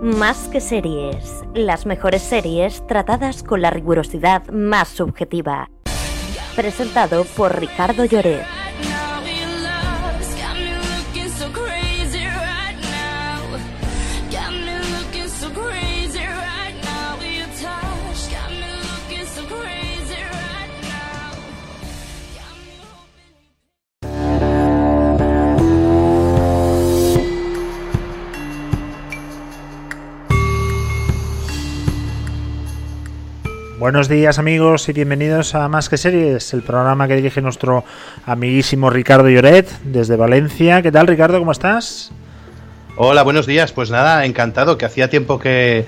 [0.00, 5.70] Más que series, las mejores series tratadas con la rigurosidad más subjetiva.
[6.54, 8.57] Presentado por Ricardo Lloret.
[33.88, 37.84] Buenos días amigos y bienvenidos a Más que Series, el programa que dirige nuestro
[38.26, 40.82] amiguísimo Ricardo Lloret desde Valencia.
[40.82, 41.38] ¿Qué tal Ricardo?
[41.38, 42.12] ¿Cómo estás?
[43.00, 43.70] Hola, buenos días.
[43.70, 45.86] Pues nada, encantado, que hacía tiempo que,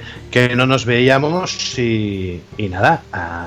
[0.54, 3.02] no nos veíamos y, nada,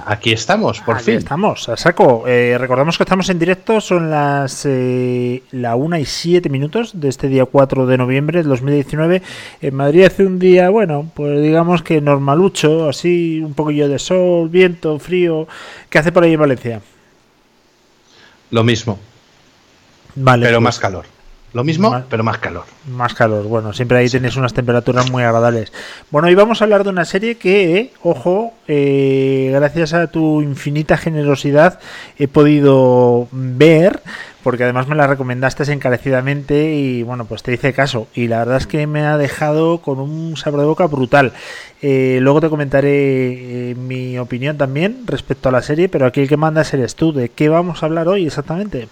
[0.06, 1.16] aquí estamos, por aquí fin.
[1.16, 2.26] Estamos, a saco.
[2.28, 7.08] Eh, recordamos que estamos en directo, son las eh, la 1 y 7 minutos de
[7.08, 9.22] este día 4 de noviembre del 2019.
[9.62, 14.50] En Madrid hace un día, bueno, pues digamos que normalucho, así un poquillo de sol,
[14.50, 15.48] viento, frío.
[15.90, 16.82] ¿Qué hace por ahí en Valencia?
[18.52, 19.00] Lo mismo.
[20.16, 20.48] Vale.
[20.48, 21.13] Pero pues más calor.
[21.54, 22.64] Lo mismo, pero más calor.
[22.90, 25.72] Más calor, bueno, siempre ahí tenéis unas temperaturas muy agradables.
[26.10, 30.98] Bueno, hoy vamos a hablar de una serie que, ojo, eh, gracias a tu infinita
[30.98, 31.80] generosidad
[32.18, 34.02] he podido ver,
[34.42, 38.08] porque además me la recomendaste encarecidamente y bueno, pues te hice caso.
[38.16, 41.34] Y la verdad es que me ha dejado con un sabor de boca brutal.
[41.84, 46.30] Eh, luego te comentaré eh, mi opinión también respecto a la serie, pero aquí el
[46.30, 47.14] que manda eres tú.
[47.14, 48.88] ¿De qué vamos a hablar hoy exactamente?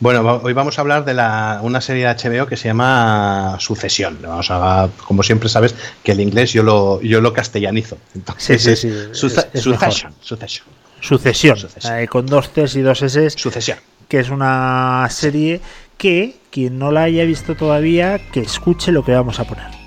[0.00, 4.18] Bueno, hoy vamos a hablar de la, una serie de HBO que se llama Sucesión.
[4.22, 7.98] Vamos a, como siempre sabes, que el inglés yo lo, yo lo castellanizo.
[8.14, 9.20] Entonces, sí, sí, sí.
[9.52, 10.66] sucesión, sucesión.
[11.00, 11.58] Sucesión.
[11.84, 13.30] Eh, con dos T's y dos S.
[13.30, 13.78] Sucesión.
[14.08, 15.60] Que es una serie
[15.98, 19.79] que, quien no la haya visto todavía, que escuche lo que vamos a poner.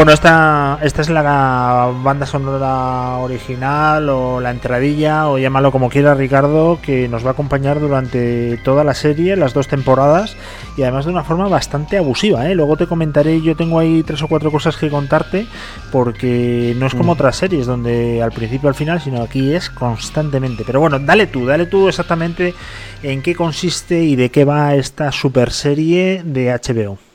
[0.00, 6.14] Bueno, esta, esta es la banda sonora original o la entradilla o llámalo como quiera
[6.14, 10.38] Ricardo que nos va a acompañar durante toda la serie, las dos temporadas
[10.78, 12.48] y además de una forma bastante abusiva.
[12.48, 12.54] ¿eh?
[12.54, 15.46] Luego te comentaré, yo tengo ahí tres o cuatro cosas que contarte
[15.92, 17.16] porque no es como mm.
[17.16, 20.64] otras series donde al principio al final, sino aquí es constantemente.
[20.64, 22.54] Pero bueno, dale tú, dale tú exactamente
[23.02, 27.09] en qué consiste y de qué va esta super serie de HBO.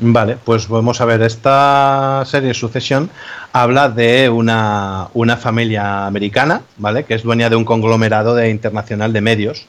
[0.00, 3.10] Vale, pues vamos a ver, esta serie Sucesión
[3.52, 7.04] habla de una, una, familia americana, ¿vale?
[7.04, 9.66] Que es dueña de un conglomerado de internacional de medios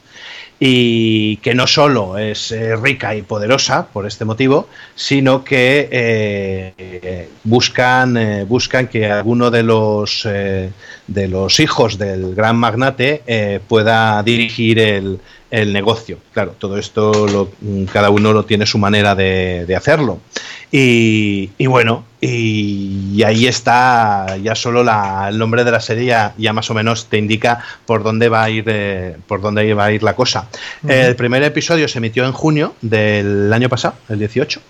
[0.60, 7.30] y que no solo es eh, rica y poderosa por este motivo, sino que eh,
[7.46, 10.28] buscan, eh, buscan que alguno de los,
[11.08, 15.20] de los hijos del gran magnate pueda dirigir el,
[15.52, 16.18] el negocio.
[16.34, 17.52] Claro, todo esto lo,
[17.92, 20.20] cada uno lo tiene su manera de, de hacerlo.
[20.72, 26.54] Y, y bueno, y, ahí está, ya solo la, el nombre de la serie ya,
[26.54, 29.92] más o menos te indica por dónde va a ir, eh, por dónde va a
[29.92, 30.48] ir la cosa.
[30.88, 34.62] El primer episodio se emitió en junio del año pasado, el 18.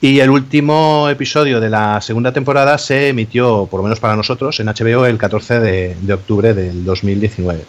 [0.00, 4.58] Y el último episodio de la segunda temporada se emitió, por lo menos para nosotros,
[4.60, 7.64] en HBO el 14 de, de octubre del 2019.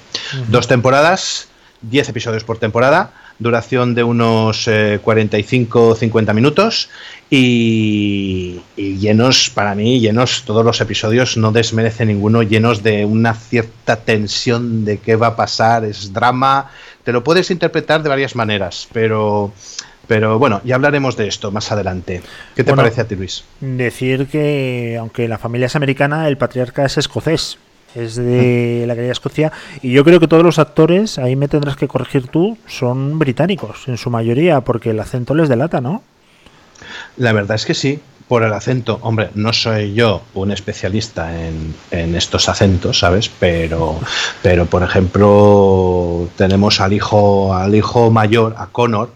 [0.48, 1.50] Dos temporadas,
[1.84, 6.90] 10 episodios por temporada, duración de unos 45-50 eh, minutos
[7.30, 13.98] y, llenos, para mí, llenos, todos los episodios no desmerece ninguno, llenos de una cierta
[13.98, 16.72] tensión de qué va a pasar, es drama,
[17.04, 19.52] te lo puedes interpretar de varias maneras, pero...
[20.06, 22.22] Pero bueno, ya hablaremos de esto más adelante.
[22.58, 23.46] ¿Qué te parece a ti, Luis?
[23.62, 27.58] Decir que, aunque la familia es americana, el patriarca es escocés
[27.96, 29.52] es de la querida Escocia.
[29.82, 33.88] Y yo creo que todos los actores, ahí me tendrás que corregir tú, son británicos
[33.88, 36.04] en su mayoría, porque el acento les delata, ¿no?
[37.18, 39.00] La verdad es que sí, por el acento.
[39.02, 43.30] Hombre, no soy yo un especialista en, estos acentos, ¿sabes?
[43.30, 44.00] Pero,
[44.42, 49.12] pero, por ejemplo, tenemos al hijo, al hijo mayor, a Connor,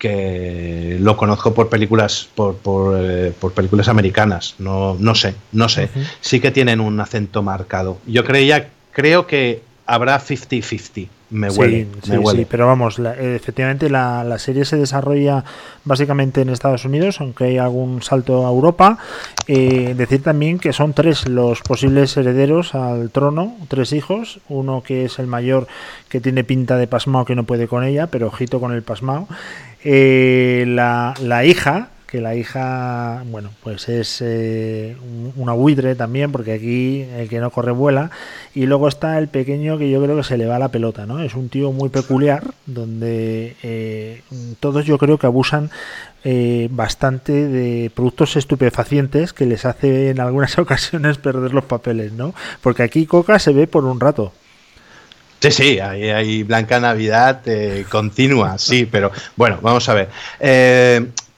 [0.00, 4.56] que lo conozco por películas por, por, eh, películas americanas.
[4.58, 5.90] No, no sé no sé.
[6.20, 7.98] Sí que tienen un acento marcado.
[8.06, 14.64] Yo creía creo que habrá 50-50 me huele, sí, sí, pero vamos, efectivamente la, serie
[14.64, 15.44] se desarrolla
[15.84, 18.98] básicamente en Estados Unidos, aunque hay algún salto a Europa.
[19.46, 25.04] Eh, decir también que son tres los posibles herederos al trono, tres hijos, uno que
[25.04, 25.68] es el mayor
[26.08, 29.28] que tiene pinta de pasmao que no puede con ella, pero ojito con el pasmao.
[29.84, 34.96] Eh, la, la hija, que la hija, bueno, pues es eh,
[35.36, 38.10] una buitre también, porque aquí el que no corre vuela.
[38.52, 41.22] Y luego está el pequeño que yo creo que se le va la pelota, ¿no?
[41.22, 44.22] Es un tío muy peculiar, donde eh,
[44.58, 45.70] todos yo creo que abusan
[46.24, 52.34] eh, bastante de productos estupefacientes que les hace en algunas ocasiones perder los papeles, ¿no?
[52.60, 54.32] Porque aquí Coca se ve por un rato.
[55.38, 57.40] Sí, sí, hay, Blanca Navidad
[57.88, 60.10] continua, sí, pero bueno, vamos a ver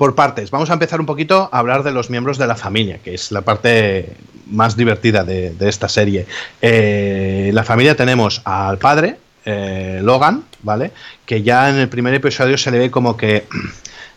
[0.02, 0.50] por partes.
[0.50, 3.31] Vamos a empezar un poquito a hablar de los miembros de la familia, que es
[3.31, 4.16] la parte
[4.50, 6.26] más divertida de, esta serie.
[6.60, 10.90] Eh, la familia tenemos al padre, eh, Logan, ¿vale?
[11.25, 13.46] Que ya en el primer episodio se le ve como que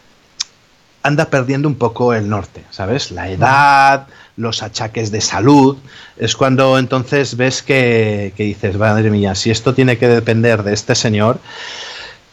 [1.04, 3.12] anda perdiendo un poco el norte, ¿sabes?
[3.12, 4.08] La edad,
[4.38, 5.78] los achaques de salud.
[6.18, 10.74] Es cuando entonces ves que, que dices, madre mía, si esto tiene que depender de
[10.74, 11.40] este señor,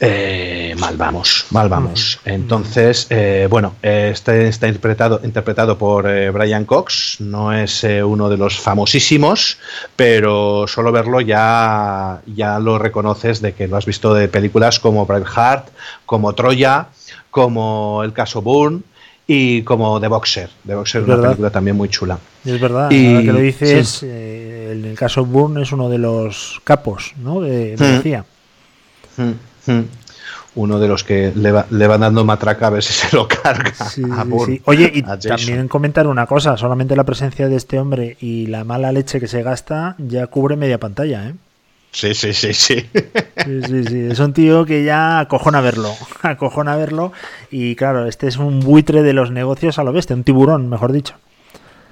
[0.05, 2.19] eh, mal vamos, mal vamos.
[2.25, 8.37] Entonces, eh, bueno, este está interpretado, interpretado por eh, Brian Cox, no es uno de
[8.37, 9.59] los famosísimos,
[9.95, 15.07] pero solo verlo ya, ya lo reconoces de que lo has visto de películas como
[15.07, 15.69] Braveheart,
[16.05, 16.89] como Troya,
[17.31, 18.81] como El caso Bourne
[19.29, 20.51] y como The Boxer.
[20.67, 22.19] The Boxer es una película también muy chula.
[22.45, 26.61] Es verdad, y, ahora que lo dices, en el caso Bourne es uno de los
[26.65, 27.41] capos ¿no?
[27.41, 28.25] de, de
[29.17, 29.52] mm.
[30.55, 33.73] Uno de los que le va, le dando matraca a ver si se lo carga.
[34.65, 38.93] Oye, y también comentar una cosa: solamente la presencia de este hombre y la mala
[38.93, 41.35] leche que se gasta ya cubre media pantalla, ¿eh?
[41.93, 42.89] Sí, sí, sí, sí.
[43.45, 45.93] Sí, sí, Es un tío que ya acojona verlo.
[46.23, 47.13] Acojona verlo.
[47.51, 50.93] Y claro, este es un buitre de los negocios a lo bestia, un tiburón, mejor
[50.93, 51.15] dicho.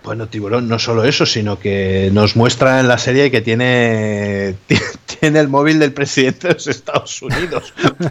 [0.03, 4.57] Bueno, Tiburón, no solo eso, sino que nos muestra en la serie que tiene,
[5.21, 7.75] tiene el móvil del presidente de los Estados Unidos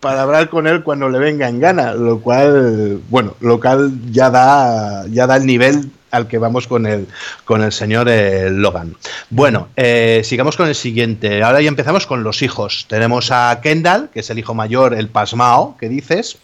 [0.00, 4.30] para, hablar con él cuando le venga en gana, lo cual, bueno, lo cual ya
[4.30, 7.06] da, ya da el nivel al que vamos con el,
[7.44, 8.96] con el señor eh, Logan.
[9.30, 11.42] Bueno, eh, sigamos con el siguiente.
[11.42, 12.86] Ahora ya empezamos con los hijos.
[12.88, 16.38] Tenemos a Kendall, que es el hijo mayor, el pasmao, que dices.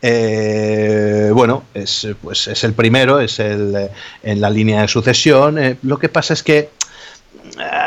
[0.00, 3.90] Eh, bueno, es, pues es el primero, es el
[4.22, 5.78] en la línea de sucesión.
[5.82, 6.70] lo que pasa es que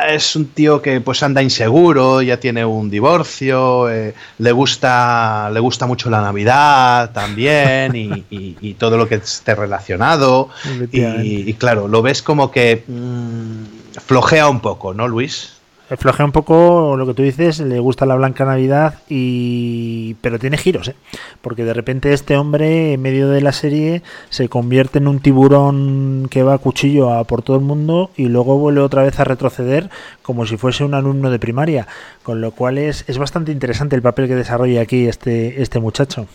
[0.10, 5.60] es un tío que pues anda inseguro, ya tiene un divorcio, eh, le gusta le
[5.60, 10.50] gusta mucho la Navidad también y, todo lo que esté relacionado
[10.92, 15.53] y, claro, lo ves como que mm, flojea un poco, ¿no, Luis?
[15.98, 20.58] Flojea un poco lo que tú dices, le gusta la Blanca Navidad, y pero tiene
[20.58, 20.96] giros, ¿eh?
[21.42, 26.28] porque de repente este hombre en medio de la serie se convierte en un tiburón
[26.30, 29.24] que va a cuchillo a por todo el mundo y luego vuelve otra vez a
[29.24, 29.90] retroceder
[30.22, 31.88] como si fuese un alumno de primaria,
[32.24, 36.28] con lo cual es, es bastante interesante el papel que desarrolla aquí este, este muchacho.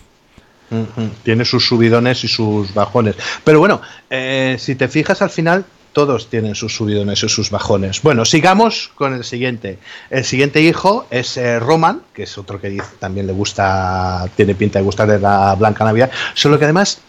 [1.23, 3.17] Tiene sus subidones y sus bajones.
[3.43, 8.03] Pero bueno, eh, si te fijas al final, todos tienen sus subidones y sus bajones.
[8.03, 9.79] Bueno, sigamos con el siguiente.
[10.11, 14.79] El siguiente hijo es eh, Roman, que es otro que también le gusta, tiene pinta
[14.79, 17.01] de gustarle la Blanca Navidad, solo que además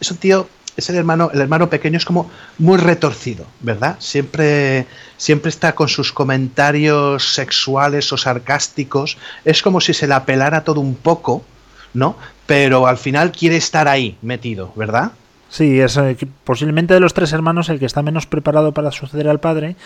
[0.00, 3.96] es un tío, es el hermano, el hermano pequeño es como muy retorcido, ¿verdad?
[3.98, 10.64] Siempre, siempre está con sus comentarios sexuales o sarcásticos, es como si se la pelara
[10.64, 11.44] todo un poco,
[11.94, 12.16] ¿no?
[12.46, 15.12] Pero al final quiere estar ahí metido, ¿verdad?
[15.52, 19.28] Sí, es eh, posiblemente de los tres hermanos el que está menos preparado para suceder
[19.28, 19.76] al padre,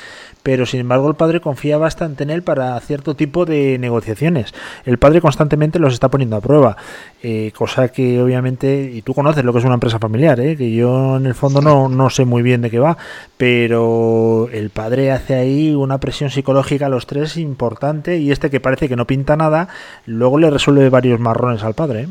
[0.45, 4.55] pero sin embargo el padre confía bastante en él para cierto tipo de negociaciones.
[4.85, 6.77] El padre constantemente los está poniendo a prueba,
[7.21, 10.57] eh, cosa que obviamente, y tú conoces lo que es una empresa familiar, ¿eh?
[10.57, 12.97] que yo en el fondo no, no sé muy bien de qué va,
[13.37, 18.61] pero el padre hace ahí una presión psicológica a los tres importante y este que
[18.61, 19.67] parece que no pinta nada,
[20.07, 22.07] luego le resuelve varios marrones al padre.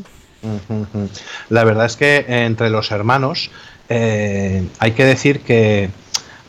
[1.48, 3.50] La verdad es que entre los hermanos
[3.88, 5.90] eh, hay que decir que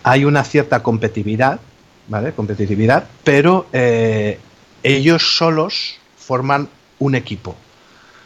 [0.04, 1.60] hay una cierta competitividad,
[2.08, 2.32] ¿vale?
[2.32, 4.40] Competitividad, pero eh,
[4.84, 7.56] ellos solos forman un equipo,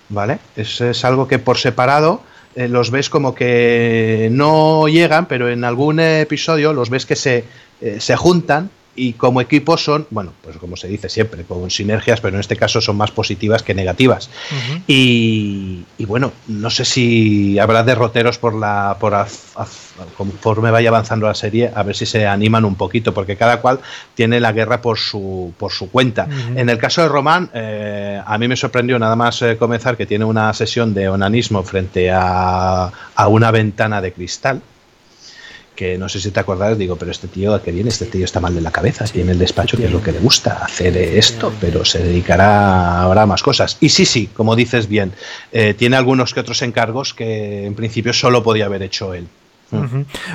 [0.10, 0.40] ¿vale?
[0.56, 2.22] Es, es algo que por separado
[2.56, 7.46] eh, los ves como que no llegan, pero en algún episodio los ves que se,
[8.00, 12.36] se juntan y como equipo son, bueno, pues como se dice siempre, con sinergias, pero
[12.36, 14.30] en este caso son más positivas que negativas.
[14.86, 19.14] y, bueno, no sé si habrá derroteros por la por
[20.18, 23.80] conforme vaya avanzando la serie, a ver si se animan un poquito, porque cada cual
[24.16, 26.28] tiene la guerra por su, por su cuenta.
[26.56, 30.06] En el caso de Román, eh, a mí me sorprendió nada más eh, comenzar que
[30.06, 34.62] tiene una sesión de onanismo frente a, a una ventana de cristal
[35.82, 38.24] que no sé si te acordarás, digo, pero este tío a qué viene, este tío
[38.24, 40.96] está mal de la cabeza, tiene el despacho que es lo que le gusta, hacer
[40.96, 43.78] esto, pero se dedicará ahora a más cosas.
[43.80, 45.12] Y sí, sí, como dices bien,
[45.52, 49.28] eh, tiene algunos que otros encargos que en principio solo podía haber hecho él.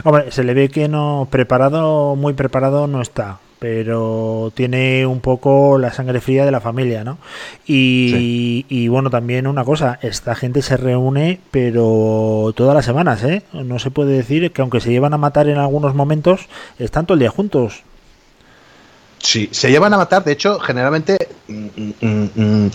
[0.02, 5.78] Hombre, se le ve que no preparado, muy preparado no está pero tiene un poco
[5.78, 7.18] la sangre fría de la familia, ¿no?
[7.66, 13.42] Y, y, bueno, también una cosa, esta gente se reúne, pero todas las semanas, ¿eh?
[13.52, 16.48] No se puede decir que aunque se llevan a matar en algunos momentos,
[16.78, 17.82] están todo el día juntos.
[19.18, 21.16] Sí, se llevan a matar, de hecho, generalmente
[21.48, 21.66] mm,
[22.00, 22.70] mm, mm,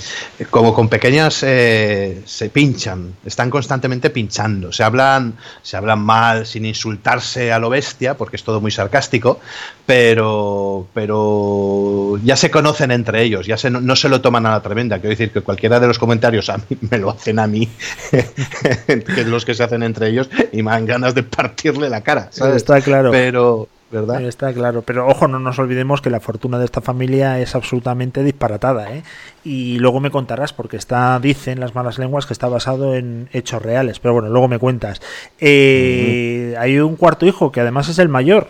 [0.49, 6.65] como con pequeñas eh, se pinchan, están constantemente pinchando, se hablan, se hablan mal sin
[6.65, 9.39] insultarse a lo bestia, porque es todo muy sarcástico,
[9.85, 14.61] pero, pero ya se conocen entre ellos, ya se, no, se lo toman a la
[14.61, 14.97] tremenda.
[14.99, 17.69] Quiero decir que cualquiera de los comentarios a mí me lo hacen a mí,
[18.11, 22.29] que los que se hacen entre ellos, y me dan ganas de partirle la cara.
[22.31, 23.11] Está claro.
[23.11, 24.21] Pero ¿verdad?
[24.21, 28.23] Está claro, pero ojo, no nos olvidemos que la fortuna de esta familia es absolutamente
[28.23, 29.03] disparatada, ¿eh?
[29.43, 33.61] Y luego me contarás, porque está, dicen las malas lenguas que está basado en hechos
[33.61, 35.01] reales, pero bueno, luego me cuentas.
[35.39, 38.49] Eh, hay un cuarto hijo que además es el mayor.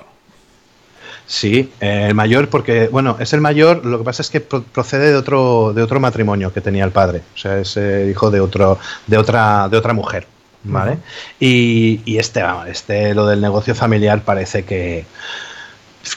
[1.25, 5.11] Sí, eh, el mayor porque, bueno, es el mayor, lo que pasa es que procede
[5.11, 7.77] de otro, de otro matrimonio que tenía el padre, o sea, es
[8.09, 10.27] hijo de, otro, de, otra, de otra mujer.
[10.63, 10.97] ¿Vale?
[11.39, 15.05] y, y, este, este, lo del negocio familiar parece que,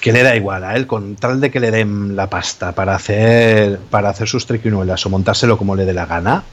[0.01, 2.95] que le da igual a él, con tal de que le den la pasta para
[2.95, 6.45] hacer, para hacer sus triquinuelas o montárselo como le dé la gana,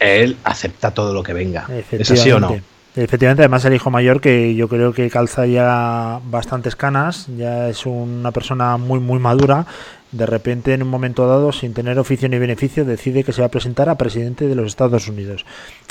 [0.00, 1.66] él acepta todo lo que venga.
[1.90, 2.56] ¿Es así o no?
[2.96, 7.86] Efectivamente, además el hijo mayor que yo creo que calza ya bastantes canas, ya es
[7.86, 9.66] una persona muy muy madura,
[10.10, 13.46] de repente en un momento dado, sin tener oficio ni beneficio, decide que se va
[13.46, 15.44] a presentar a presidente de los Estados Unidos.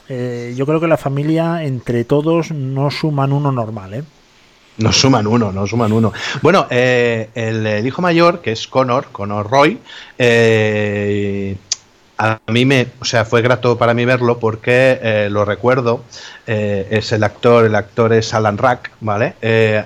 [0.10, 4.04] Eh, yo creo que la familia entre todos no suman uno normal, ¿eh?
[4.78, 6.14] No suman uno, no suman uno.
[6.42, 9.80] Bueno, eh, el, hijo mayor, que es Connor, Connor Roy,
[10.20, 11.58] eh,
[12.20, 16.04] a mí me, o sea, fue grato para mí verlo porque lo recuerdo.
[16.46, 19.36] es el actor, el actor es Alan Rack, ¿vale?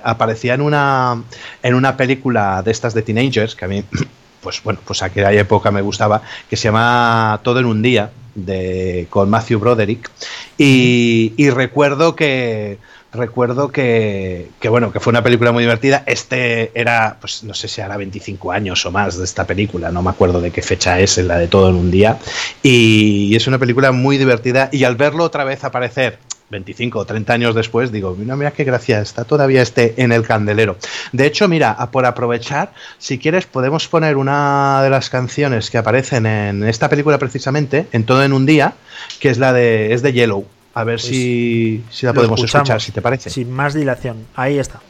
[0.03, 1.21] aparecía en una
[1.61, 3.83] en una película de estas de teenagers que a mí,
[4.41, 9.07] pues bueno, pues aquella época me gustaba, que se llama Todo en un día, de,
[9.09, 10.09] con Matthew Broderick.
[10.57, 12.77] Y, recuerdo que
[13.13, 16.03] recuerdo que, bueno, que fue una película muy divertida.
[16.05, 20.01] Este era, pues no sé si hará 25 años o más de esta película, no
[20.01, 22.19] me acuerdo de qué fecha es, la de todo en un día.
[22.63, 26.19] Y es una película muy divertida y al verlo otra vez aparecer
[26.51, 30.23] 25 o 30 años después, digo, mira, mira qué gracia, está todavía este en el
[30.23, 30.77] candelero.
[31.13, 36.25] De hecho, mira, por aprovechar, si quieres, podemos poner una de las canciones que aparecen
[36.25, 38.73] en esta película precisamente, en todo en un día,
[39.19, 40.45] que es la de, es de Yellow.
[40.73, 43.29] A ver pues si, si la podemos escuchar, si te parece.
[43.29, 44.81] Sin más dilación, ahí está.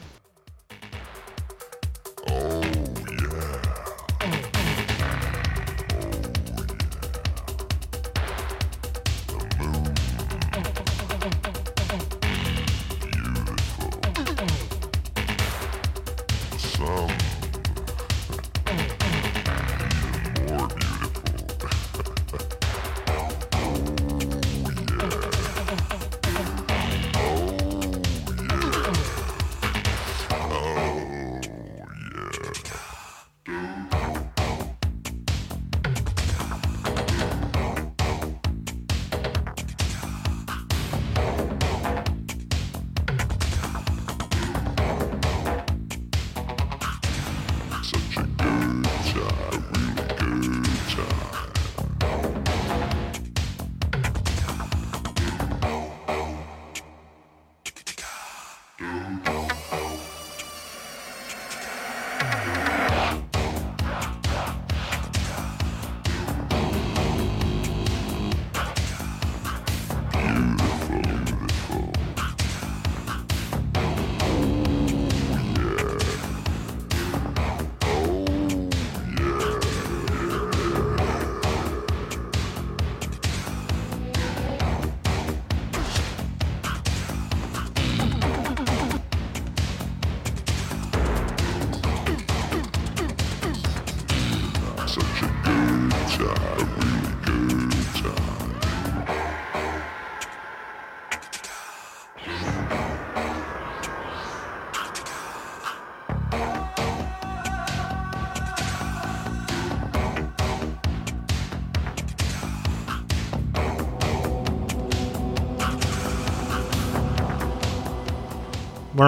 [94.92, 98.41] such a good time, a really good time.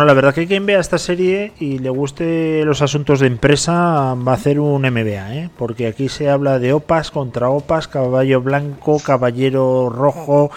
[0.04, 4.32] La verdad que quien vea esta serie y le guste los asuntos de empresa va
[4.32, 5.50] a hacer un MBA, ¿eh?
[5.56, 10.50] porque aquí se habla de OPAS contra OPAS, caballo blanco, caballero rojo,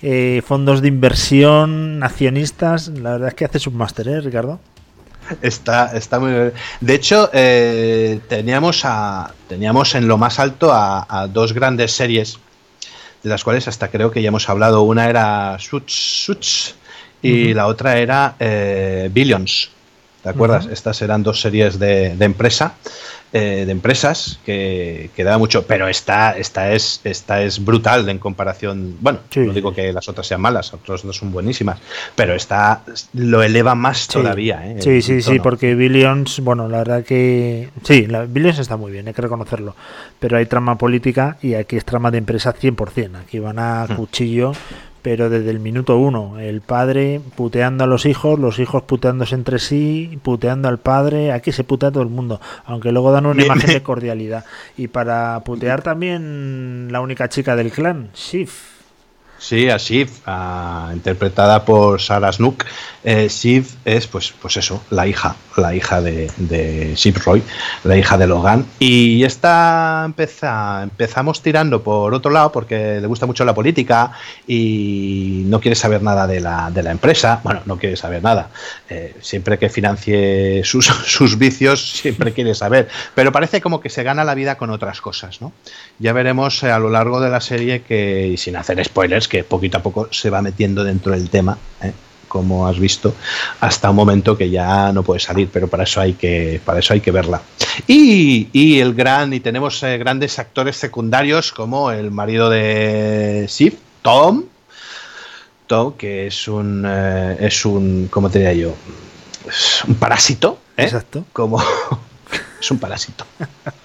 [0.00, 2.88] eh, fondos de inversión, accionistas.
[2.88, 4.58] La verdad es que haces un máster, ¿eh, Ricardo?
[5.42, 6.52] Está, está muy bien.
[6.80, 12.38] De hecho, eh, teníamos, a, teníamos en lo más alto a, a, dos grandes series,
[13.22, 14.82] de las cuales hasta creo que ya hemos hablado.
[14.82, 16.74] Una era Suits, Suits
[17.24, 17.54] y uh -huh.
[17.54, 19.70] la otra era eh, Billions.
[20.22, 20.64] ¿Te acuerdas?
[20.64, 20.72] Uh -huh.
[20.72, 22.74] Estas eran dos series de, de empresa,
[23.32, 28.18] eh, de empresas que, que, daba mucho, pero esta, esta, es, esta es brutal en
[28.18, 28.96] comparación.
[29.00, 29.40] Bueno, sí.
[29.40, 31.78] no digo que las otras sean malas, otras no son buenísimas,
[32.14, 32.80] pero esta
[33.12, 34.12] lo eleva más sí.
[34.12, 34.66] todavía.
[34.66, 34.76] ¿eh?
[34.80, 39.08] Sí, sí, sí, porque Billions, bueno, la verdad que sí, la, Billions está muy bien,
[39.08, 39.74] hay que reconocerlo,
[40.20, 43.16] pero hay trama política y aquí es trama de empresa 100%.
[43.16, 43.96] Aquí van a Hmm.
[43.96, 44.52] cuchillo
[45.04, 49.58] pero desde el minuto uno, el padre puteando a los hijos, los hijos puteándose entre
[49.58, 53.70] sí, puteando al padre, aquí se putea todo el mundo, aunque luego dan una imagen
[53.70, 54.46] de cordialidad.
[54.78, 58.73] Y para putear también la única chica del clan, Shif.
[59.44, 60.08] Sí, a Shiv,
[60.94, 62.64] interpretada por Sarah Snook.
[63.04, 67.42] Eh, Shiv es, pues, pues eso, la hija, la hija de, de Shiv Roy,
[67.82, 68.64] la hija de Logan.
[68.78, 74.12] Y esta empeza, empezamos tirando por otro lado porque le gusta mucho la política
[74.46, 77.42] y no quiere saber nada de la, de la empresa.
[77.44, 78.48] Bueno, no quiere saber nada.
[78.88, 82.88] Eh, siempre que financie sus, sus vicios, siempre quiere saber.
[83.14, 85.52] Pero parece como que se gana la vida con otras cosas, ¿no?
[85.98, 89.42] Ya veremos eh, a lo largo de la serie que, y sin hacer spoilers, que
[89.42, 91.90] poquito a poco se va metiendo dentro del tema, ¿eh?
[92.28, 93.16] como has visto,
[93.58, 96.94] hasta un momento que ya no puede salir, pero para eso hay que, para eso
[96.94, 97.42] hay que verla.
[97.88, 103.74] Y, y el gran, y tenemos eh, grandes actores secundarios como el marido de Sif,
[104.02, 104.44] Tom,
[105.66, 108.74] Tom, que es un, eh, es un, ¿cómo te diría yo?
[109.48, 110.60] Es un parásito.
[110.76, 111.24] Exacto.
[111.32, 111.60] Como
[112.60, 113.26] es un parásito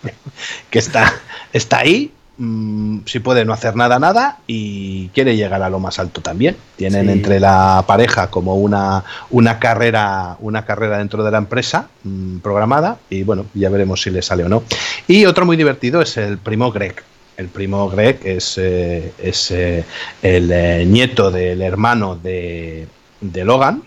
[0.69, 1.11] que está,
[1.51, 5.99] está ahí Mm, si puede no hacer nada, nada y quiere llegar a lo más
[5.99, 6.55] alto también.
[6.77, 7.11] Tienen sí.
[7.11, 12.97] entre la pareja como una, una, carrera, una carrera dentro de la empresa mmm, programada
[13.09, 14.63] y bueno, ya veremos si le sale o no.
[15.05, 17.03] Y otro muy divertido es el primo Greg.
[17.35, 19.83] El primo Greg es, eh, es eh,
[20.21, 22.87] el eh, nieto del hermano de,
[23.19, 23.83] de Logan,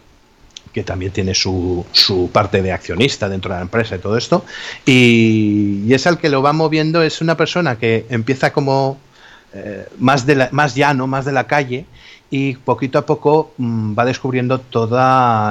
[0.73, 4.45] que también tiene su, su, parte de accionista dentro de la empresa y todo esto.
[4.87, 8.99] Y, y es al que lo va moviendo, es una persona que empieza como
[9.55, 11.85] eh, más, de la, más llano, más de la calle,
[12.31, 14.99] y poquito a poco mmm, va descubriendo todo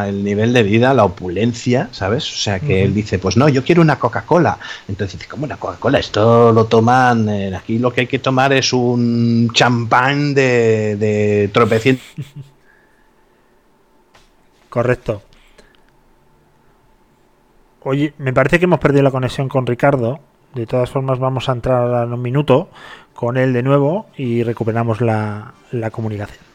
[0.03, 2.23] el nivel de vida, la opulencia, ¿sabes?
[2.33, 2.85] O sea, que uh -huh.
[2.85, 4.57] él dice, pues no, yo quiero una Coca-Cola.
[4.87, 5.99] Entonces dice, ¿cómo una Coca-Cola?
[5.99, 11.49] Esto lo toman, eh, aquí lo que hay que tomar es un champán de, de
[11.53, 12.03] tropecientos
[14.71, 15.21] Correcto.
[17.83, 20.21] Oye, me parece que hemos perdido la conexión con Ricardo.
[20.55, 22.69] De todas formas, vamos a entrar en un minuto
[23.13, 26.50] con él de nuevo y recuperamos la, la comunicación.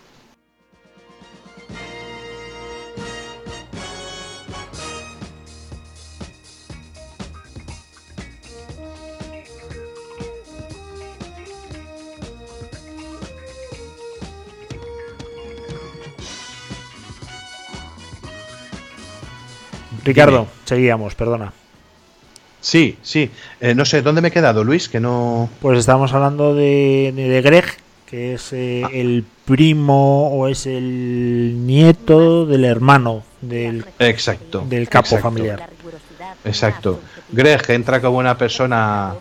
[20.06, 20.50] Ricardo, Dime.
[20.64, 21.52] seguíamos, perdona.
[22.60, 23.30] Sí, sí.
[23.60, 24.88] Eh, no sé, ¿dónde me he quedado, Luis?
[24.88, 25.50] Que no.
[25.60, 27.66] Pues estábamos hablando de, de Greg,
[28.06, 28.90] que es eh, ah.
[28.92, 35.22] el primo o es el nieto del hermano del, exacto, del capo exacto.
[35.22, 35.70] familiar.
[36.44, 37.00] Exacto.
[37.30, 39.14] Greg entra como una persona,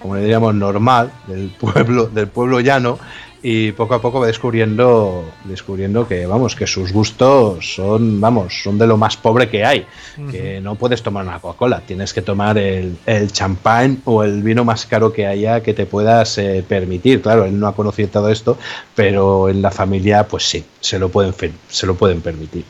[0.00, 2.98] como le diríamos, normal, del pueblo, del pueblo llano,
[3.42, 8.78] y poco a poco va descubriendo descubriendo que vamos que sus gustos son vamos son
[8.78, 9.80] de lo más pobre que hay.
[10.16, 10.30] Uh -huh.
[10.30, 14.64] que no puedes tomar una Coca-Cola tienes que tomar el, el, champán o el vino
[14.64, 17.20] más caro que haya que te puedas eh, permitir.
[17.20, 18.56] Claro él no ha conocido todo esto
[18.94, 21.34] pero en la familia pues sí se lo pueden
[21.68, 22.64] se lo pueden permitir.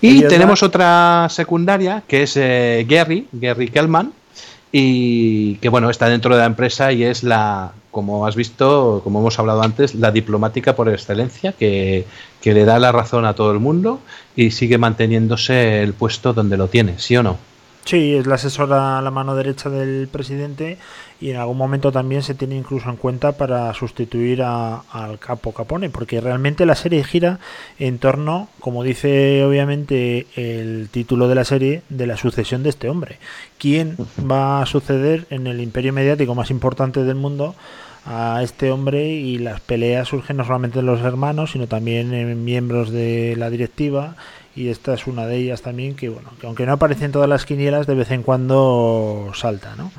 [0.00, 4.12] Y tenemos otra secundaria que es eh, Gary Gary Kellman
[4.72, 9.20] y que bueno está dentro de la empresa y es la como has visto como
[9.20, 12.06] hemos hablado antes la diplomática por excelencia que,
[12.40, 14.00] que, le da la razón a todo el mundo
[14.36, 17.38] y sigue manteniéndose el puesto donde lo tiene sí o no
[17.90, 20.78] sí es la asesora a la mano derecha del presidente
[21.20, 25.90] y en algún momento también se tiene incluso en cuenta para sustituir al capo Capone,
[25.90, 27.40] porque realmente la serie gira
[27.80, 32.88] en torno, como dice obviamente el título de la serie, de la sucesión de este
[32.88, 33.18] hombre.
[33.58, 37.56] ¿Quién va a suceder en el imperio mediático más importante del mundo?
[38.06, 42.44] a este hombre y las peleas surgen no solamente de los hermanos, sino también en
[42.44, 44.16] miembros de la directiva
[44.56, 47.28] y esta es una de ellas también que bueno, que aunque no aparece en todas
[47.28, 49.92] las quinielas, de vez en cuando salta, ¿no?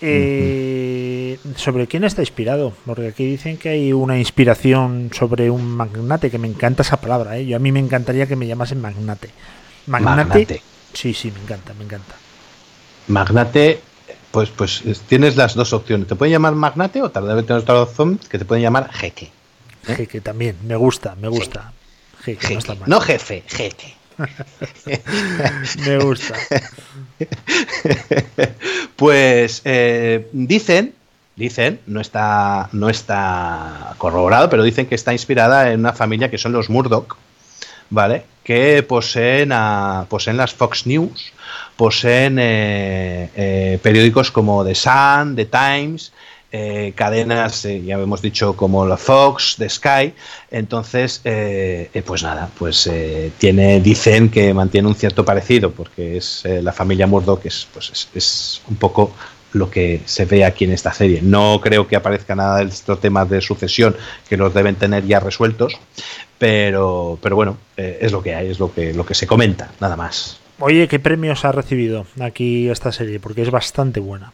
[0.00, 2.72] Eh, ¿Sobre quién está inspirado?
[2.86, 7.36] Porque aquí dicen que hay una inspiración sobre un magnate, que me encanta esa palabra.
[7.36, 7.46] ¿eh?
[7.46, 9.30] Yo a mí me encantaría que me llamasen magnate.
[9.86, 10.62] Magnate.
[10.92, 12.14] Sí, sí, me encanta, me encanta.
[13.08, 13.80] Magnate,
[14.30, 16.06] pues, pues tienes las dos opciones.
[16.06, 19.32] Te pueden llamar magnate o tal vez tienes otra opción que te pueden llamar jeque.
[19.88, 19.94] ¿eh?
[19.94, 21.72] Jeque también, me gusta, me gusta.
[22.86, 23.94] No, jefe, jeque.
[25.86, 26.34] me gusta.
[28.96, 30.94] pues eh, dicen,
[31.36, 36.38] dicen, no está, no está corroborado, pero dicen que está inspirada en una familia que
[36.38, 37.16] son los Murdoch,
[37.90, 38.24] ¿vale?
[38.42, 41.32] Que poseen, a, poseen las Fox News,
[41.76, 46.12] poseen eh, eh, periódicos como The Sun, The Times,
[46.50, 50.14] eh, cadenas, eh, ya hemos dicho, como la Fox, The Sky.
[50.50, 52.90] Entonces, eh, pues nada, pues
[53.38, 58.62] tiene, dicen que mantiene un cierto parecido, porque es la familia Murdoch, es, pues es,
[58.68, 59.12] un poco
[59.52, 61.20] lo que se ve aquí en esta serie.
[61.22, 63.96] No creo que aparezca nada de estos temas de sucesión
[64.28, 65.78] que los deben tener ya resueltos,
[66.38, 69.96] pero, pero bueno, es lo que hay, es lo que, lo que se comenta, nada
[69.96, 70.40] más.
[70.60, 73.20] Oye, ¿qué premios ha recibido aquí esta serie?
[73.20, 74.32] Porque es bastante buena.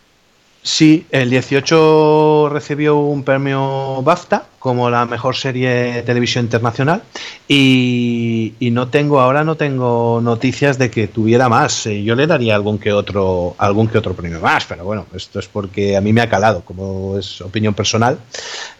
[0.67, 7.03] Sí, el 18 recibió un premio BAFTA como la mejor serie de televisión internacional
[7.47, 11.85] y, no tengo ahora no tengo noticias de que tuviera más.
[11.85, 15.39] Eh, yo le daría algún que otro algún que otro premio más, pero bueno, esto
[15.39, 18.19] es porque a mí me ha calado, como es opinión personal.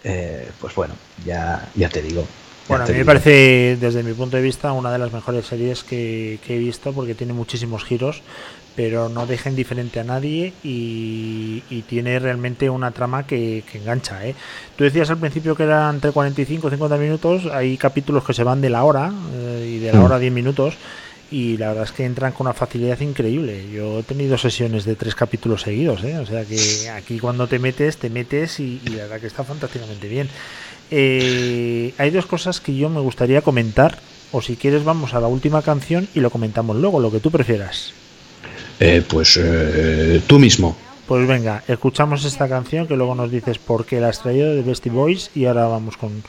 [0.03, 2.25] Eh, pues bueno, ya ya te digo.
[2.67, 5.83] Bueno, a mí me parece, desde mi punto de vista, una de las mejores series
[5.83, 8.23] que, que, he visto porque tiene muchísimos giros
[8.75, 14.25] pero no deja indiferente a nadie y, tiene realmente una trama que, engancha.
[14.25, 14.35] ¿eh?
[14.75, 18.43] Tú decías al principio que eran entre 45 y 50 minutos, hay capítulos que se
[18.43, 20.03] van de la hora eh, y de la mm.
[20.03, 20.75] hora a 10 minutos
[21.31, 23.65] y la verdad es que entran con una facilidad increíble.
[23.71, 26.17] Yo he tenido sesiones de tres capítulos seguidos, ¿eh?
[26.17, 30.07] o sea que aquí cuando te metes, te metes y, la verdad que está fantásticamente
[30.07, 30.27] bien.
[30.91, 33.99] Eh, hay dos cosas que yo me gustaría comentar,
[34.31, 37.31] o si quieres vamos a la última canción y lo comentamos luego, lo que tú
[37.31, 37.93] prefieras.
[38.79, 40.75] Eh, pues eh, tú mismo.
[41.07, 44.63] Pues venga, escuchamos esta canción que luego nos dices por qué la has traído de
[44.63, 46.23] Bestie Boys y ahora vamos con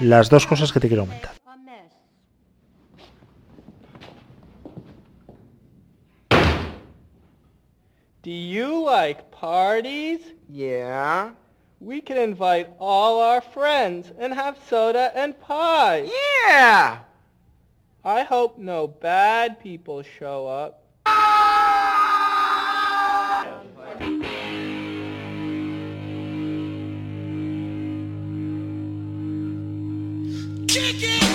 [0.00, 1.32] las dos cosas que te quiero comentar.
[8.22, 10.20] Do you like parties?
[10.50, 11.32] Yeah.
[11.80, 16.10] We can invite all our friends and have soda and pie.
[16.48, 16.98] Yeah.
[18.04, 20.82] I hope no bad people show up.
[30.66, 31.27] Kick it!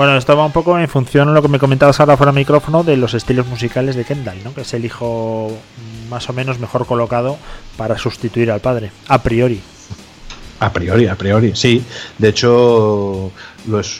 [0.00, 2.82] Bueno, esto va un poco en función de lo que me comentabas ahora fuera micrófono
[2.82, 4.54] de los estilos musicales de Kendall, ¿no?
[4.54, 5.52] que es el hijo
[6.08, 7.36] más o menos mejor colocado
[7.76, 9.60] para sustituir al padre, a priori.
[10.60, 11.82] A priori, a priori, sí.
[12.18, 13.32] De hecho,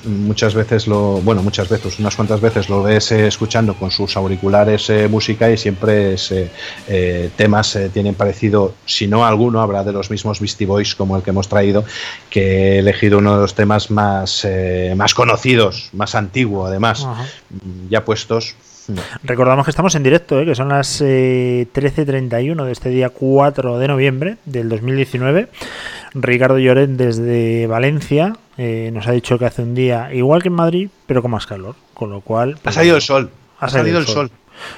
[0.05, 4.15] muchas veces lo, bueno, muchas veces, unas cuantas veces lo ves eh, escuchando con sus
[4.15, 6.17] auriculares eh, música y siempre
[6.87, 11.23] eh, temas tienen parecido, si no alguno, habrá de los mismos Beastie Boys como el
[11.23, 11.83] que hemos traído,
[12.29, 14.47] que he elegido uno de los temas más,
[14.97, 17.07] más conocidos, más antiguo además,
[17.89, 18.55] ya puestos
[19.23, 24.37] Recordamos que estamos en directo, que son las 13.31 de este día 4 de noviembre
[24.45, 25.49] del 2019.
[26.15, 30.55] Ricardo Lloret desde Valencia eh, nos ha dicho que hace un día igual que en
[30.55, 31.77] Madrid, pero con más calor.
[31.95, 32.59] Con lo cual.
[32.65, 33.31] ha salido el sol.
[33.59, 34.31] Ha, salido, el sol.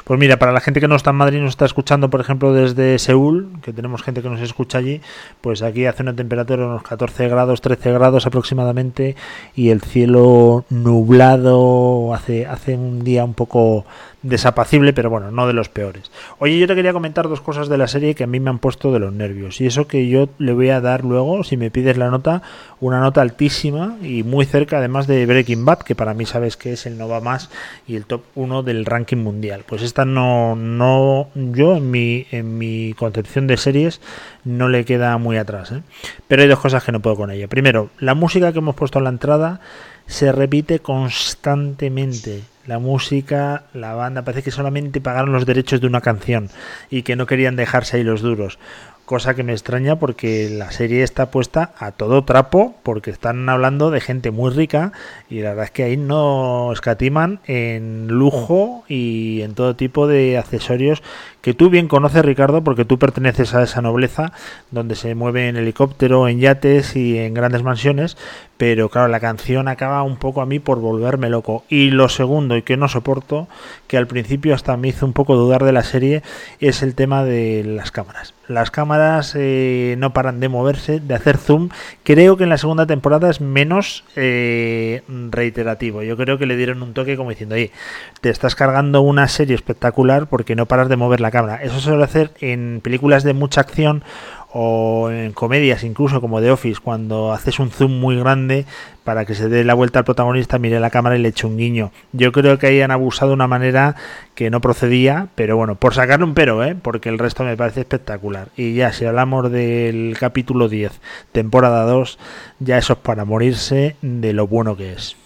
[0.04, 2.52] Pues mira, para la gente que no está en Madrid, nos está escuchando, por ejemplo,
[2.52, 5.00] desde Seúl, que tenemos gente que nos escucha allí,
[5.40, 9.16] pues aquí hace una temperatura de unos 14 grados, 13 grados aproximadamente,
[9.54, 13.84] y el cielo nublado, hace, hace un día un poco
[14.22, 16.10] desapacible, pero bueno, no de los peores.
[16.38, 18.58] Oye, yo te quería comentar dos cosas de la serie que a mí me han
[18.58, 19.60] puesto de los nervios.
[19.60, 22.42] Y eso que yo le voy a dar luego, si me pides la nota,
[22.80, 26.72] una nota altísima y muy cerca además de Breaking Bad, que para mí sabes que
[26.72, 27.50] es el no va más
[27.86, 29.64] y el top 1 del ranking mundial.
[29.66, 34.00] Pues esta no, no, yo en mi, en mi concepción de series
[34.44, 35.72] no le queda muy atrás.
[35.72, 35.82] ¿eh?
[36.28, 37.48] Pero hay dos cosas que no puedo con ella.
[37.48, 39.60] Primero, la música que hemos puesto en la entrada
[40.06, 46.00] se repite constantemente la música, la banda, parece que solamente pagaron los derechos de una
[46.00, 46.48] canción
[46.90, 48.58] y que no querían dejarse ahí los duros.
[49.04, 53.90] Cosa que me extraña porque la serie está puesta a todo trapo, porque están hablando
[53.90, 54.92] de gente muy rica
[55.28, 60.38] y la verdad es que ahí no escatiman en lujo y en todo tipo de
[60.38, 61.02] accesorios
[61.42, 64.32] que tú bien conoces, Ricardo, porque tú perteneces a esa nobleza
[64.70, 68.16] donde se mueve en helicóptero, en yates y en grandes mansiones,
[68.62, 71.64] pero claro, la canción acaba un poco a mí por volverme loco.
[71.68, 73.48] Y lo segundo, y que no soporto,
[73.88, 76.22] que al principio hasta me hizo un poco dudar de la serie,
[76.60, 78.34] es el tema de las cámaras.
[78.46, 81.70] Las cámaras eh, no paran de moverse, de hacer zoom.
[82.04, 86.04] Creo que en la segunda temporada es menos eh, reiterativo.
[86.04, 87.72] Yo creo que le dieron un toque como diciendo, oye,
[88.20, 91.60] te estás cargando una serie espectacular porque no paras de mover la cámara.
[91.62, 94.04] Eso se suele hacer en películas de mucha acción
[94.52, 98.66] o en comedias incluso como The Office cuando haces un zoom muy grande
[99.02, 101.56] para que se dé la vuelta al protagonista, mire la cámara y le eche un
[101.56, 101.90] guiño.
[102.12, 103.96] Yo creo que ahí han abusado de una manera
[104.34, 106.76] que no procedía, pero bueno, por sacarle un pero, ¿eh?
[106.80, 108.48] porque el resto me parece espectacular.
[108.56, 111.00] Y ya, si hablamos del capítulo 10,
[111.32, 112.18] temporada 2,
[112.60, 115.16] ya eso es para morirse de lo bueno que es.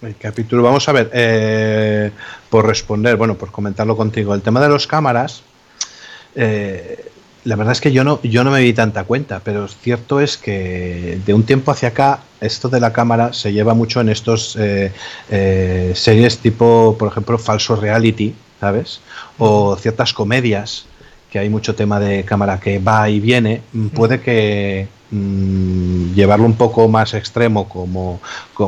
[0.00, 2.12] El capítulo, vamos a ver, eh,
[2.50, 5.42] por responder, bueno, por comentarlo contigo, el tema de las cámaras,
[6.36, 7.10] eh,
[7.42, 10.36] la verdad es que yo no, yo no me di tanta cuenta, pero cierto es
[10.36, 14.56] que de un tiempo hacia acá esto de la cámara se lleva mucho en estos
[14.60, 14.92] eh,
[15.96, 19.00] series tipo, por ejemplo, falso reality, ¿sabes?
[19.36, 20.86] O ciertas comedias
[21.32, 23.62] que hay mucho tema de cámara que va y viene,
[23.94, 28.20] puede que Mm, llevarlo un poco más extremo como,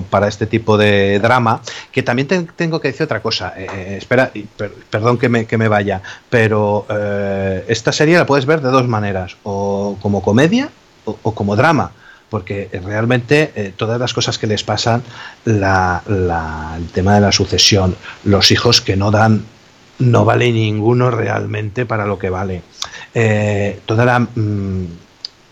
[0.08, 1.60] para este tipo de drama,
[1.92, 4.32] que también tengo que decir otra cosa, eh, eh, espera,
[4.88, 6.00] perdón que me, que me, vaya,
[6.30, 10.70] pero eh, esta serie la puedes ver de dos maneras, o como comedia
[11.04, 11.92] o, como drama
[12.30, 15.02] porque realmente todas las cosas que les pasan,
[15.44, 16.00] la,
[16.76, 19.44] el tema de la sucesión, los hijos que no dan,
[19.98, 22.62] no vale ninguno realmente para lo que vale.
[23.84, 24.86] toda la, mm,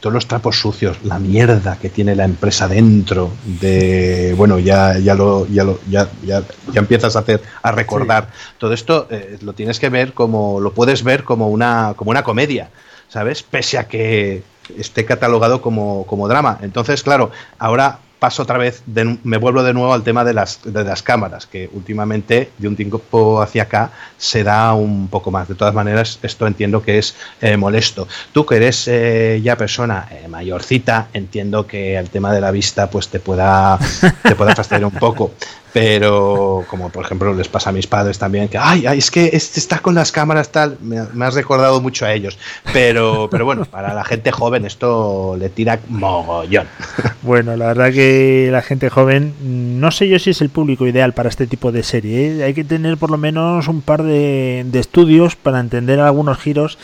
[0.00, 5.14] todos los trapos sucios, la mierda que tiene la empresa dentro de bueno, ya ya
[5.14, 6.42] lo ya lo ya ya,
[6.74, 8.28] empiezas a hacer a recordar.
[8.58, 12.22] Todo esto eh, lo tienes que ver como lo puedes ver como una como una
[12.22, 12.70] comedia,
[13.08, 13.42] ¿sabes?
[13.42, 14.42] Pese a que
[14.76, 16.58] esté catalogado como, como drama.
[16.62, 18.82] Entonces, claro, ahora paso otra vez,
[19.22, 22.76] me vuelvo de nuevo al tema de las, de las cámaras, que últimamente, de un
[22.76, 25.48] tiempo hacia acá, se da un poco más.
[25.48, 28.08] De todas maneras, esto entiendo que es eh, molesto.
[28.32, 32.90] Tú que eres eh, ya persona eh, mayorcita, entiendo que el tema de la vista
[32.90, 33.78] pues te pueda,
[34.22, 35.32] te pueda fastidiar un poco
[35.72, 39.60] pero como por ejemplo les pasa a mis padres también, que, ay, es que este
[39.60, 42.38] está con las cámaras tal, me, has recordado mucho a ellos,
[42.72, 46.66] pero, pero bueno, para la gente joven esto le tira mogollón.
[47.22, 49.34] Bueno, la verdad que la gente joven,
[49.80, 52.44] no sé yo si es el público ideal para este tipo de serie, ¿eh?
[52.44, 56.78] hay que tener por lo menos un par de estudios para entender algunos giros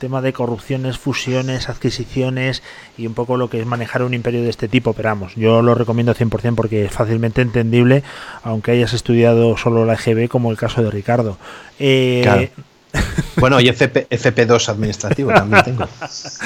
[0.00, 2.64] tema de corrupciones, fusiones, adquisiciones
[2.98, 4.94] y un poco lo que es manejar un imperio de este tipo.
[4.94, 8.02] Pero vamos, yo lo recomiendo 100% porque es fácilmente entendible,
[8.42, 11.38] aunque hayas estudiado solo la EGB, como el caso de Ricardo.
[11.78, 12.50] Eh,
[13.36, 15.88] bueno, y FP, FP2 administrativo también tengo.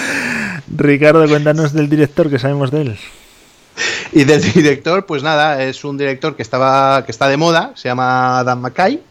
[0.77, 2.99] Ricardo, cuéntanos del director, que sabemos de él.
[4.13, 7.89] Y del director, pues nada, es un director que estaba que está de moda, se
[7.89, 9.03] llama Dan McKay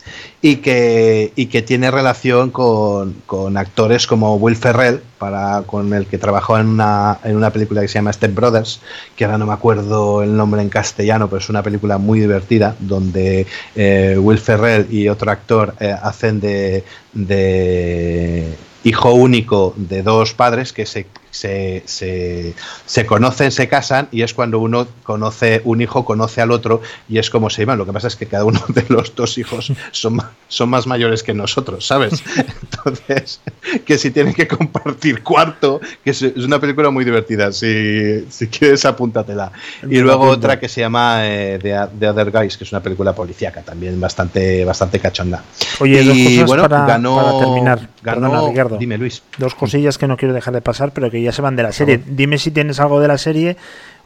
[0.42, 6.06] y que, y que tiene relación con, con, actores como Will Ferrell, para, con el
[6.06, 8.82] que trabajó en una, en una película que se llama Step Brothers,
[9.16, 12.76] que ahora no me acuerdo el nombre en castellano, pero es una película muy divertida,
[12.80, 20.34] donde eh, Will Ferrell y otro actor eh, hacen de, de hijo único de dos
[20.34, 22.54] padres que se se, se,
[22.86, 27.18] se, conocen, se casan y es cuando uno conoce, un hijo conoce al otro y
[27.18, 27.80] es como se llaman.
[27.80, 31.24] Lo que pasa es que cada uno de los dos hijos son, son más mayores
[31.24, 32.24] que nosotros, ¿sabes?
[32.62, 33.42] Entonces,
[33.84, 38.86] que si tienen que compartir cuarto, que es, una película muy divertida, si, si quieres
[38.86, 39.52] apúntatela.
[39.90, 43.64] Y luego otra que se llama eh, The, Other Guys, que es una película policíaca
[43.64, 45.44] también bastante, bastante cachonda.
[45.80, 47.90] Oye, y, dos cosas bueno, para, ganó, para terminar.
[48.04, 48.78] Ganó, Perdona, Ricardo.
[48.78, 49.24] Dime, Luis.
[49.40, 51.72] Dos cosillas que no quiero dejar de pasar, pero que ya se van de la
[51.72, 52.02] serie.
[52.06, 53.58] Dime si tienes algo de la serie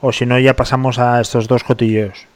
[0.02, 2.28] o si no ya pasamos a estos dos cotilleos.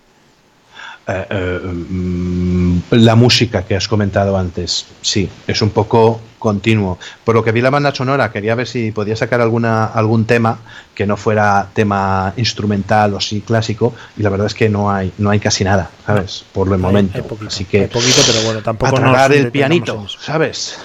[1.08, 7.00] Eh, eh, mm, la música que has comentado antes, sí, es un poco continuo.
[7.24, 10.60] Por lo que vi la banda sonora, quería ver si podía sacar alguna, algún tema
[10.94, 15.12] que no fuera tema instrumental o sí clásico, y la verdad es que no hay,
[15.18, 16.46] no hay casi nada, ¿sabes?
[16.54, 17.26] Por el momento.
[17.48, 17.88] Así que.
[17.88, 18.98] poquito, pero bueno, tampoco.
[18.98, 20.80] A el pianito, ¿sabes?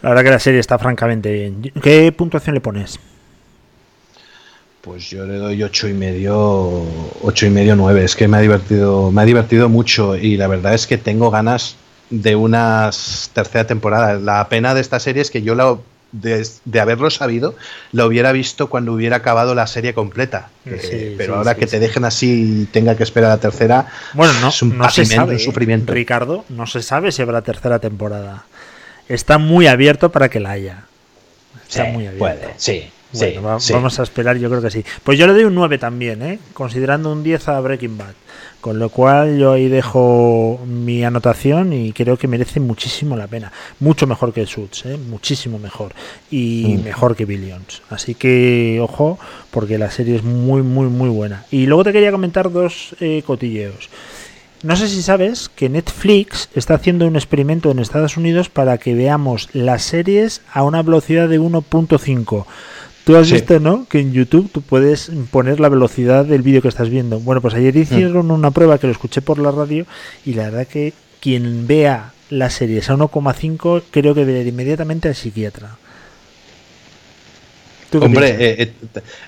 [0.00, 1.72] La verdad que la serie está francamente bien.
[1.82, 3.00] ¿Qué puntuación le pones?
[4.86, 6.84] Pues yo le doy ocho y medio,
[7.20, 8.04] ocho y medio, nueve.
[8.04, 11.28] Es que me ha divertido, me ha divertido mucho y la verdad es que tengo
[11.28, 11.74] ganas
[12.08, 12.90] de una
[13.32, 14.14] tercera temporada.
[14.14, 15.76] La pena de esta serie es que yo la,
[16.12, 17.56] de, haberlo sabido,
[17.90, 20.50] la hubiera visto cuando hubiera acabado la serie completa.
[21.18, 24.62] pero ahora que te dejen así y tenga que esperar la tercera, bueno, no, es
[24.62, 25.92] un, no se sabe, sufrimiento.
[25.92, 28.44] Ricardo, no se sabe si habrá tercera temporada.
[29.08, 30.84] Está muy abierto para que la haya.
[31.68, 32.18] Está muy abierto.
[32.18, 32.92] Puede, sí.
[33.18, 34.84] Bueno, vamos a esperar, yo creo que sí.
[35.02, 36.38] Pues yo le doy un 9 también, ¿eh?
[36.52, 38.14] considerando un 10 a Breaking Bad.
[38.60, 43.52] Con lo cual yo ahí dejo mi anotación y creo que merece muchísimo la pena.
[43.78, 44.96] Mucho mejor que Suits, ¿eh?
[44.96, 45.92] muchísimo mejor.
[46.30, 46.84] Y mm.
[46.84, 47.82] mejor que Billions.
[47.90, 49.18] Así que ojo,
[49.52, 51.44] porque la serie es muy, muy, muy buena.
[51.50, 53.88] Y luego te quería comentar dos eh, cotilleos.
[54.62, 58.94] No sé si sabes que Netflix está haciendo un experimento en Estados Unidos para que
[58.94, 62.46] veamos las series a una velocidad de 1.5.
[63.06, 63.86] Tú has visto, ¿no?
[63.88, 67.20] Que en YouTube tú puedes poner la velocidad del vídeo que estás viendo.
[67.20, 69.86] Bueno, pues ayer hicieron una prueba que lo escuché por la radio
[70.24, 75.06] y la verdad que quien vea las series a 1,5 creo que debe ir inmediatamente
[75.06, 75.76] al psiquiatra.
[78.02, 78.72] Hombre, eh, eh,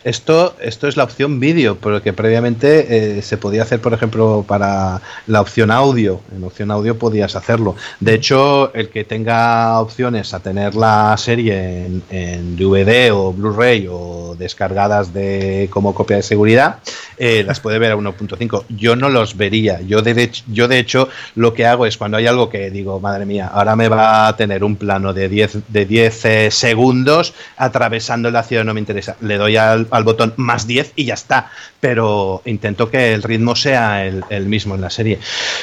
[0.05, 5.01] esto, esto es la opción vídeo, porque previamente eh, se podía hacer, por ejemplo, para
[5.27, 6.21] la opción audio.
[6.35, 7.77] En opción audio podías hacerlo.
[8.01, 14.35] De hecho, el que tenga opciones a tener la serie en, DVD o Blu-ray o
[14.39, 16.79] descargadas de como copia de seguridad,
[17.19, 18.65] las puede ver a 1.5.
[18.69, 19.81] Yo no los vería.
[19.83, 23.27] Yo de, yo, de hecho, lo que hago es cuando hay algo que digo, madre
[23.27, 28.43] mía, ahora me va a tener un plano de 10, de 10 segundos atravesando la
[28.43, 29.17] ciudad no me interesa.
[29.21, 31.51] Le doy al, botón más 10 y ya está.
[31.81, 35.19] Pero intento que el ritmo sea el, mismo en la serie.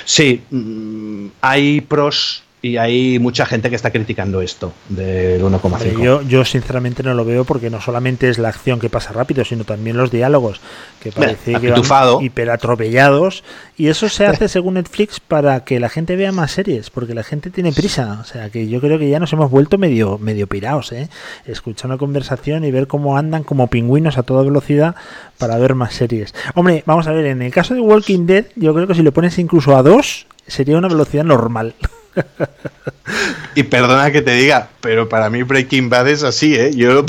[0.05, 6.01] Sí, mm, hay pros y hay mucha gente que está criticando esto del 1,5.
[6.01, 9.45] Yo, yo sinceramente no lo veo porque no solamente es la acción que pasa rápido,
[9.45, 10.61] sino también los diálogos
[10.99, 13.43] que parece que van hiperatropellados
[13.77, 17.21] y eso se hace según Netflix para que la gente vea más series, porque la
[17.21, 20.47] gente tiene prisa, o sea que yo creo que ya nos hemos vuelto medio medio
[20.47, 21.07] pirados, ¿eh?
[21.45, 24.95] escuchar una conversación y ver cómo andan como pingüinos a toda velocidad
[25.37, 26.33] para ver más series.
[26.55, 29.11] Hombre, vamos a ver, en el caso de Walking Dead, yo creo que si le
[29.11, 31.75] pones incluso a dos sería una velocidad normal.
[33.55, 36.71] Y perdona que te diga, pero para mí Breaking Bad es así, ¿eh?
[36.75, 37.05] Yo,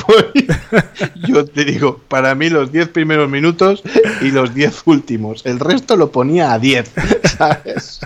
[1.29, 3.83] yo te digo, para mí los 10 primeros minutos
[4.21, 5.45] y los 10 últimos.
[5.45, 6.93] El resto lo ponía a 10,
[7.37, 8.01] ¿sabes?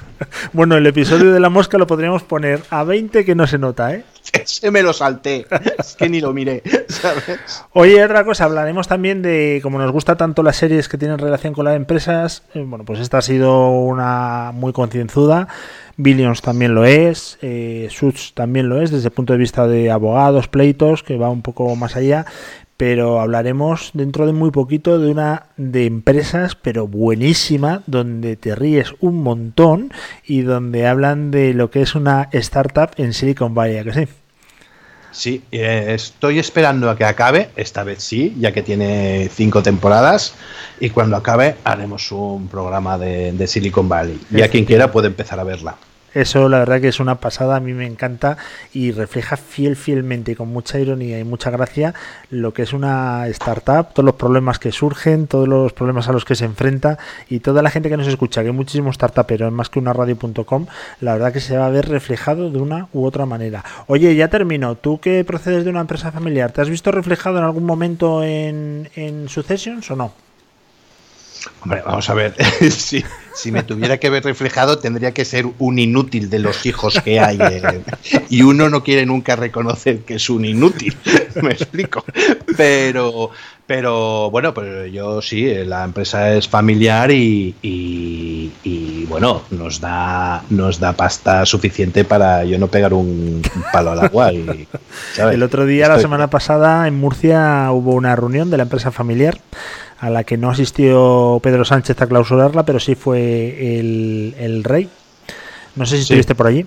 [0.55, 3.95] Bueno, el episodio de la mosca lo podríamos poner a 20 que no se nota,
[3.95, 4.05] ¿eh?
[4.33, 5.47] Ese me lo salté,
[5.79, 7.65] es que ni lo miré, ¿sabes?
[7.73, 11.53] Oye, otra cosa, hablaremos también de, como nos gusta tanto las series que tienen relación
[11.53, 15.49] con las empresas, eh, bueno, pues esta ha sido una muy concienzuda.
[16.03, 19.91] Billions también lo es, eh, Suits también lo es desde el punto de vista de
[19.91, 22.27] abogados, pleitos, que va un poco más allá,
[22.77, 28.95] pero hablaremos dentro de muy poquito de una de empresas, pero buenísima, donde te ríes
[29.01, 29.93] un montón
[30.27, 34.09] y donde hablan de lo que es una startup en Silicon Valley, que sí?
[35.13, 40.35] Sí, eh, estoy esperando a que acabe, esta vez sí, ya que tiene cinco temporadas,
[40.79, 44.19] y cuando acabe haremos un programa de, Silicon Valley.
[44.31, 45.77] Y a quien quiera puede empezar a verla.
[46.15, 48.37] Eso la verdad que es una pasada, a mí me encanta
[48.73, 51.95] y refleja fiel, fielmente, con mucha ironía y mucha gracia,
[52.31, 56.25] lo que es una startup, todos los problemas que surgen, todos los problemas a los
[56.25, 56.99] que se enfrenta
[57.29, 60.67] y toda la gente que nos escucha, que muchísimos startuperos en más que una radio.com,
[61.01, 63.65] la verdad que se va a ver reflejado de una u otra manera.
[63.87, 67.45] Oye, ya termino, tú que procedes de una empresa familiar, ¿te has visto reflejado en
[67.45, 70.30] algún momento en, en Successions o no?
[71.63, 72.35] Hombre, vamos a ver,
[72.71, 77.01] si, si, me tuviera que ver reflejado tendría que ser un inútil de los hijos
[77.03, 77.39] que hay.
[77.41, 77.83] Eh,
[78.29, 80.97] y uno no quiere nunca reconocer que es un inútil,
[81.43, 82.05] me explico.
[82.57, 83.31] Pero,
[83.67, 90.43] pero bueno, pues yo sí, eh, la empresa es familiar y, y, bueno, nos da,
[90.51, 94.33] nos da pasta suficiente para yo no pegar un, palo al agua.
[94.33, 94.69] Y,
[95.19, 99.39] El otro día, la semana pasada, en Murcia hubo una reunión de la empresa familiar
[100.01, 104.89] a la que no asistió Pedro Sánchez a clausurarla, pero sí fue el, rey.
[105.77, 106.67] No sé si estuviste por allí.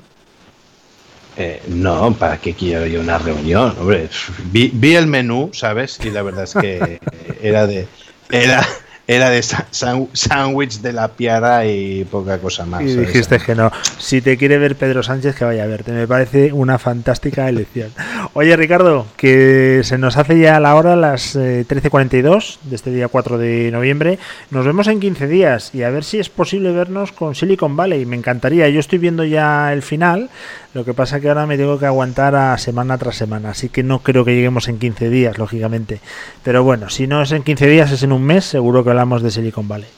[1.36, 3.76] Eh, no, ¿para qué quiero yo una reunión?
[3.80, 4.08] Hombre,
[4.52, 6.00] vi, vi, el menú, ¿sabes?
[6.04, 7.00] Y la verdad es que
[7.42, 7.88] era de.
[8.30, 8.64] Era,
[9.06, 12.84] era de sándwich de la piara y poca cosa más.
[12.84, 13.72] Y dijiste que no.
[13.98, 15.92] Si te quiere ver Pedro Sánchez, que vaya a verte.
[15.92, 17.92] Me parece una fantástica elección.
[18.34, 23.10] Oye, Ricardo, que se nos hace ya la hora, las 13.42 eh, de este día
[23.10, 24.20] 4 de noviembre.
[24.52, 28.06] Nos vemos en 15 días y a ver si es posible vernos con Silicon Valley.
[28.06, 28.70] Me encantaría.
[28.70, 30.30] Yo estoy viendo ya el final.
[30.74, 33.84] Lo que pasa que ahora me tengo que aguantar a semana tras semana, así que
[33.84, 36.00] no creo que lleguemos en 15 días, lógicamente.
[36.44, 39.22] Pero bueno, si no es en 15 días, es en un mes, seguro que hablamos
[39.22, 39.90] de Silicon Valley.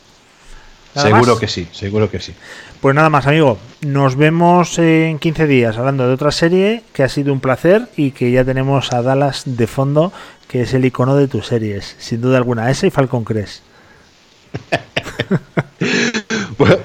[0.96, 2.34] Seguro que sí, seguro que sí.
[2.80, 3.58] Pues nada más, amigo.
[3.82, 8.12] Nos vemos en 15 días hablando de otra serie que ha sido un placer y
[8.12, 10.14] que ya tenemos a Dallas de fondo,
[10.48, 12.70] que es el icono de tus series, sin duda alguna.
[12.70, 13.62] Ese y Falcon Crest.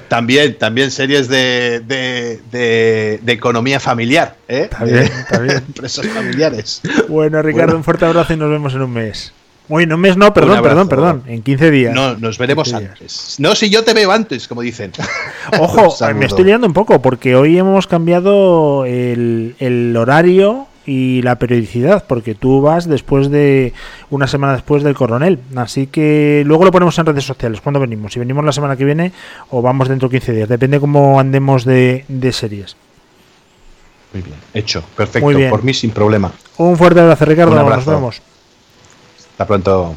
[0.07, 4.69] también, también series de, de, economía familiar, ¿eh?
[5.67, 6.81] Empresas familiares.
[7.07, 9.33] Bueno, Ricardo, un fuerte abrazo y nos vemos en un mes.
[9.69, 11.23] Uy, en un mes no, perdón, perdón, perdón.
[11.27, 11.95] En 15 días.
[11.95, 13.35] No, nos veremos antes.
[13.39, 14.91] No, si yo te veo antes, como dicen.
[15.59, 21.35] Ojo, me estoy liando un poco porque hoy hemos cambiado el, el horario y la
[21.35, 23.73] periodicidad, porque tú vas después de
[24.09, 25.39] una semana después del coronel.
[25.55, 28.13] Así que luego lo ponemos en redes sociales cuando venimos.
[28.13, 29.11] Si venimos la semana que viene
[29.49, 32.75] o vamos dentro de 15 días, depende cómo andemos de, series.
[34.13, 36.31] Muy bien, hecho, perfecto, por mí sin problema.
[36.57, 37.55] Un fuerte abrazo, Ricardo.
[37.55, 38.21] Nos vemos.
[39.31, 39.95] Hasta pronto.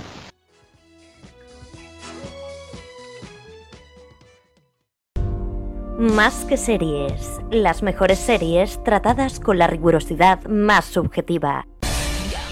[5.98, 11.68] Más que series, las mejores series tratadas con la rigurosidad más subjetiva.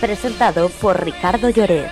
[0.00, 1.90] Presentado por Ricardo Lloret.